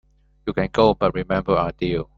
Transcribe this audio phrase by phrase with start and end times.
[0.47, 2.09] You can go, but remember our deal.